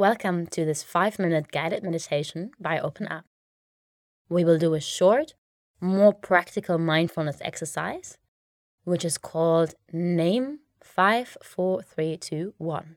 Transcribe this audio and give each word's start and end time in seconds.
Welcome 0.00 0.46
to 0.46 0.64
this 0.64 0.82
five 0.82 1.18
minute 1.18 1.52
guided 1.52 1.82
meditation 1.82 2.52
by 2.58 2.78
OpenUp. 2.78 3.24
We 4.30 4.46
will 4.46 4.56
do 4.56 4.72
a 4.72 4.80
short, 4.80 5.34
more 5.78 6.14
practical 6.14 6.78
mindfulness 6.78 7.36
exercise, 7.42 8.16
which 8.84 9.04
is 9.04 9.18
called 9.18 9.74
Name 9.92 10.60
54321. 10.82 12.96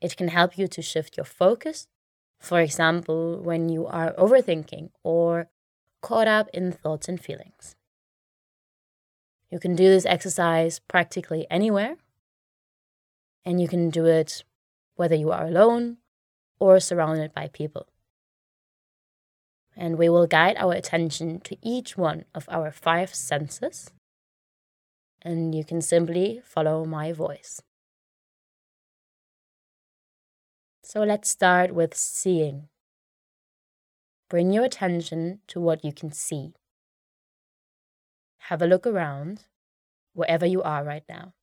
It 0.00 0.16
can 0.16 0.28
help 0.28 0.56
you 0.56 0.66
to 0.66 0.80
shift 0.80 1.18
your 1.18 1.26
focus, 1.26 1.88
for 2.40 2.62
example, 2.62 3.42
when 3.42 3.68
you 3.68 3.86
are 3.86 4.14
overthinking 4.14 4.88
or 5.02 5.50
caught 6.00 6.26
up 6.26 6.48
in 6.54 6.72
thoughts 6.72 7.06
and 7.06 7.20
feelings. 7.20 7.76
You 9.50 9.58
can 9.58 9.76
do 9.76 9.90
this 9.90 10.06
exercise 10.06 10.78
practically 10.78 11.46
anywhere, 11.50 11.96
and 13.44 13.60
you 13.60 13.68
can 13.68 13.90
do 13.90 14.06
it 14.06 14.42
whether 14.96 15.14
you 15.14 15.30
are 15.30 15.46
alone 15.46 15.98
or 16.58 16.80
surrounded 16.80 17.32
by 17.32 17.48
people. 17.48 17.86
And 19.76 19.98
we 19.98 20.08
will 20.08 20.26
guide 20.26 20.56
our 20.58 20.72
attention 20.72 21.40
to 21.40 21.56
each 21.62 21.96
one 21.96 22.24
of 22.34 22.48
our 22.48 22.70
five 22.72 23.14
senses, 23.14 23.92
and 25.22 25.54
you 25.54 25.64
can 25.64 25.82
simply 25.82 26.40
follow 26.42 26.84
my 26.84 27.12
voice. 27.12 27.60
So 30.82 31.02
let's 31.02 31.28
start 31.28 31.74
with 31.74 31.94
seeing. 31.94 32.68
Bring 34.30 34.52
your 34.52 34.64
attention 34.64 35.40
to 35.48 35.60
what 35.60 35.84
you 35.84 35.92
can 35.92 36.10
see. 36.10 36.54
Have 38.48 38.62
a 38.62 38.66
look 38.66 38.86
around, 38.86 39.42
wherever 40.14 40.46
you 40.46 40.62
are 40.62 40.82
right 40.82 41.04
now. 41.08 41.34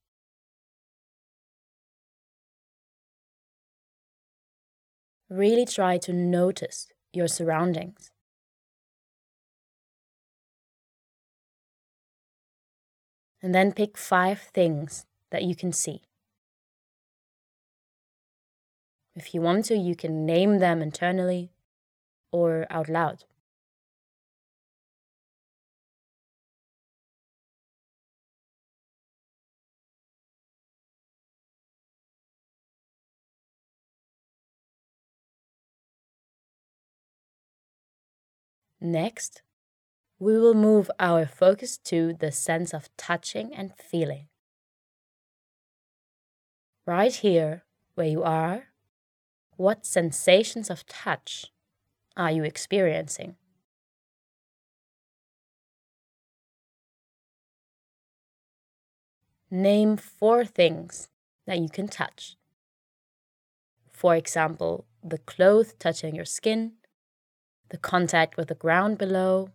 Really 5.33 5.65
try 5.65 5.97
to 5.97 6.13
notice 6.13 6.89
your 7.11 7.27
surroundings. 7.27 8.11
And 13.41 13.55
then 13.55 13.71
pick 13.71 13.97
five 13.97 14.39
things 14.53 15.07
that 15.31 15.41
you 15.41 15.55
can 15.55 15.71
see. 15.71 16.03
If 19.15 19.33
you 19.33 19.41
want 19.41 19.65
to, 19.65 19.75
you 19.75 19.95
can 19.95 20.23
name 20.23 20.59
them 20.59 20.83
internally 20.83 21.49
or 22.31 22.67
out 22.69 22.87
loud. 22.87 23.23
Next, 38.85 39.43
we 40.19 40.37
will 40.37 40.53
move 40.53 40.91
our 40.99 41.25
focus 41.25 41.77
to 41.85 42.13
the 42.19 42.33
sense 42.33 42.73
of 42.73 42.89
touching 42.97 43.53
and 43.53 43.71
feeling. 43.77 44.27
Right 46.85 47.15
here, 47.15 47.63
where 47.95 48.07
you 48.07 48.23
are, 48.23 48.65
what 49.55 49.85
sensations 49.85 50.69
of 50.69 50.85
touch 50.85 51.45
are 52.17 52.29
you 52.29 52.43
experiencing? 52.43 53.37
Name 59.49 59.95
four 59.95 60.43
things 60.43 61.07
that 61.47 61.59
you 61.59 61.69
can 61.69 61.87
touch. 61.87 62.35
For 63.93 64.13
example, 64.17 64.83
the 65.01 65.19
cloth 65.19 65.79
touching 65.79 66.15
your 66.15 66.25
skin, 66.25 66.73
the 67.73 67.77
contact 67.79 68.37
with 68.37 68.49
the 68.49 68.55
ground 68.55 68.99
below. 68.99 69.49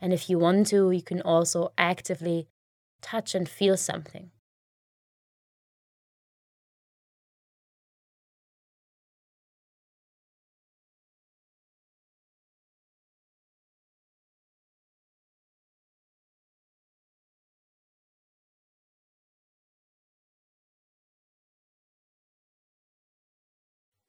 And 0.00 0.12
if 0.12 0.30
you 0.30 0.38
want 0.38 0.68
to, 0.68 0.92
you 0.92 1.02
can 1.02 1.20
also 1.20 1.72
actively 1.76 2.46
touch 3.00 3.34
and 3.34 3.48
feel 3.48 3.76
something. 3.76 4.30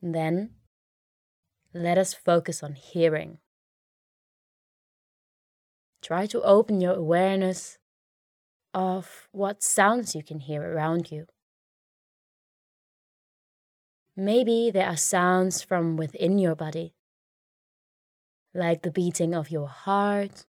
Then 0.01 0.55
let 1.75 1.97
us 1.97 2.13
focus 2.13 2.63
on 2.63 2.73
hearing. 2.73 3.39
Try 6.01 6.25
to 6.27 6.41
open 6.41 6.79
your 6.79 6.93
awareness 6.93 7.77
of 8.73 9.27
what 9.33 9.61
sounds 9.61 10.15
you 10.15 10.23
can 10.23 10.39
hear 10.39 10.61
around 10.61 11.11
you. 11.11 11.25
Maybe 14.15 14.71
there 14.71 14.87
are 14.87 14.95
sounds 14.95 15.61
from 15.61 15.97
within 15.97 16.39
your 16.39 16.55
body, 16.55 16.93
like 18.53 18.83
the 18.83 18.91
beating 18.91 19.35
of 19.35 19.51
your 19.51 19.67
heart 19.67 20.45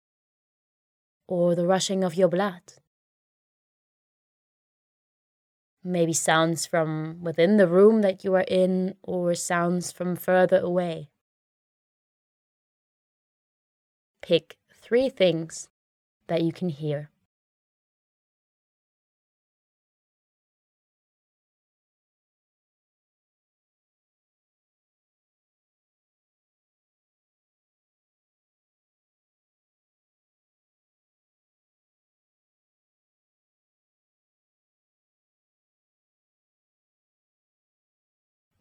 or 1.27 1.57
the 1.57 1.67
rushing 1.67 2.05
of 2.05 2.15
your 2.15 2.29
blood. 2.29 2.63
Maybe 5.83 6.13
sounds 6.13 6.67
from 6.67 7.19
within 7.21 7.57
the 7.57 7.67
room 7.67 8.03
that 8.03 8.23
you 8.23 8.35
are 8.35 8.47
in, 8.47 8.95
or 9.03 9.35
sounds 9.35 9.91
from 9.91 10.15
further 10.15 10.59
away. 10.59 11.11
Pick 14.27 14.57
three 14.73 15.09
things 15.09 15.69
that 16.27 16.43
you 16.43 16.53
can 16.53 16.69
hear. 16.69 17.11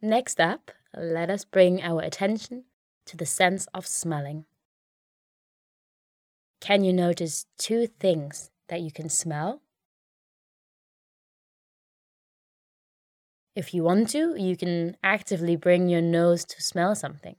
Next 0.00 0.40
up, 0.40 0.70
let 0.96 1.28
us 1.28 1.44
bring 1.44 1.82
our 1.82 2.02
attention 2.02 2.66
to 3.06 3.16
the 3.16 3.26
sense 3.26 3.66
of 3.74 3.84
smelling. 3.84 4.44
Can 6.66 6.82
you 6.82 6.92
notice 6.92 7.46
two 7.58 7.86
things 7.86 8.50
that 8.66 8.80
you 8.80 8.90
can 8.90 9.08
smell? 9.08 9.62
If 13.54 13.72
you 13.72 13.84
want 13.84 14.08
to, 14.08 14.34
you 14.36 14.56
can 14.56 14.96
actively 15.00 15.54
bring 15.54 15.88
your 15.88 16.02
nose 16.02 16.44
to 16.46 16.60
smell 16.60 16.96
something. 16.96 17.36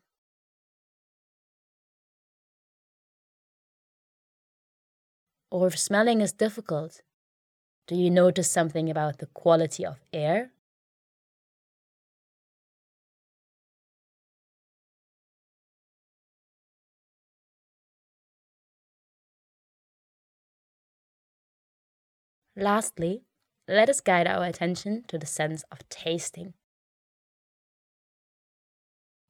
Or 5.51 5.67
if 5.67 5.77
smelling 5.77 6.21
is 6.21 6.31
difficult, 6.31 7.01
do 7.85 7.95
you 7.95 8.09
notice 8.09 8.49
something 8.49 8.89
about 8.89 9.17
the 9.17 9.25
quality 9.25 9.85
of 9.85 9.99
air 10.13 10.51
Lastly, 22.59 23.21
let 23.67 23.87
us 23.87 24.01
guide 24.01 24.25
our 24.25 24.43
attention 24.43 25.03
to 25.09 25.19
the 25.19 25.27
sense 25.27 25.63
of 25.71 25.87
tasting. 25.89 26.55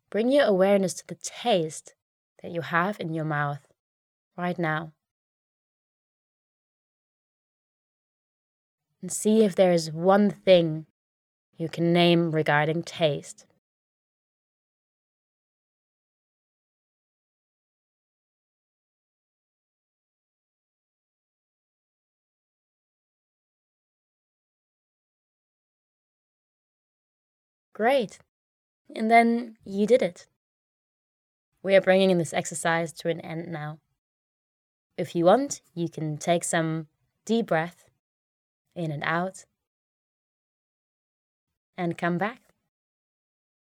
Bring 0.09 0.31
your 0.31 0.45
awareness 0.45 0.93
to 0.93 1.03
the 1.05 1.15
taste 1.21 1.93
that 2.41 2.51
you 2.51 2.61
have 2.61 3.01
in 3.01 3.13
your 3.13 3.25
mouth 3.25 3.67
right 4.37 4.57
now. 4.57 4.93
And 9.01 9.11
see 9.11 9.43
if 9.43 9.55
there 9.55 9.73
is 9.73 9.91
one 9.91 10.29
thing 10.29 10.85
you 11.57 11.67
can 11.67 11.91
name 11.91 12.31
regarding 12.31 12.83
taste. 12.83 13.45
Great. 27.77 28.17
And 28.95 29.11
then 29.11 29.55
you 29.63 29.85
did 29.85 30.01
it. 30.01 30.25
We 31.61 31.75
are 31.75 31.81
bringing 31.81 32.17
this 32.17 32.33
exercise 32.33 32.91
to 32.93 33.09
an 33.09 33.21
end 33.21 33.51
now. 33.51 33.77
If 34.97 35.15
you 35.15 35.25
want, 35.25 35.61
you 35.75 35.87
can 35.87 36.17
take 36.17 36.43
some 36.43 36.87
deep 37.23 37.45
breath 37.45 37.85
in 38.75 38.89
and 38.89 39.03
out 39.03 39.45
and 41.77 41.95
come 41.95 42.17
back. 42.17 42.46